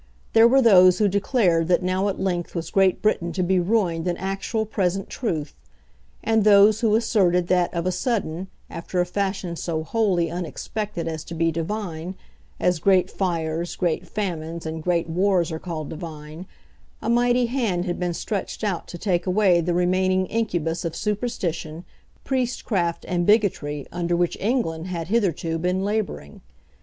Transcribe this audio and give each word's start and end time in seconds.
There 0.33 0.47
were 0.47 0.63
those 0.63 0.97
who 0.97 1.07
declared 1.07 1.67
that 1.67 1.83
now 1.83 2.07
at 2.07 2.19
length 2.19 2.55
was 2.55 2.71
Great 2.71 3.03
Britain 3.03 3.31
to 3.33 3.43
be 3.43 3.59
ruined 3.59 4.07
in 4.07 4.17
actual 4.17 4.65
present 4.65 5.11
truth; 5.11 5.53
and 6.23 6.43
those 6.43 6.79
who 6.79 6.95
asserted 6.95 7.49
that, 7.49 7.71
of 7.71 7.85
a 7.85 7.91
sudden, 7.91 8.47
after 8.67 8.99
a 8.99 9.05
fashion 9.05 9.55
so 9.55 9.83
wholly 9.83 10.31
unexpected 10.31 11.07
as 11.07 11.23
to 11.25 11.35
be 11.35 11.51
divine, 11.51 12.15
as 12.59 12.79
great 12.79 13.11
fires, 13.11 13.75
great 13.75 14.07
famines, 14.07 14.65
and 14.65 14.81
great 14.81 15.07
wars 15.07 15.51
are 15.51 15.59
called 15.59 15.89
divine, 15.91 16.47
a 16.99 17.07
mighty 17.07 17.45
hand 17.45 17.85
had 17.85 17.99
been 17.99 18.15
stretched 18.15 18.63
out 18.63 18.87
to 18.87 18.97
take 18.97 19.27
away 19.27 19.61
the 19.61 19.75
remaining 19.75 20.25
incubus 20.25 20.83
of 20.83 20.95
superstition, 20.95 21.85
priestcraft, 22.23 23.05
and 23.07 23.27
bigotry 23.27 23.85
under 23.91 24.15
which 24.15 24.35
England 24.39 24.87
had 24.87 25.09
hitherto 25.09 25.59
been 25.59 25.83
labouring. 25.83 26.41